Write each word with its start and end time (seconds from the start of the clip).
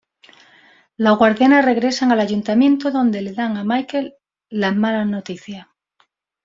Los 0.97 1.19
guardianes 1.19 1.63
regresan 1.63 2.11
al 2.11 2.21
ayuntamiento 2.21 2.89
donde 2.89 3.21
le 3.21 3.33
dan 3.33 3.55
a 3.55 3.63
Michael 3.63 4.15
las 4.49 4.75
malas 4.75 5.05
noticias. 5.05 5.67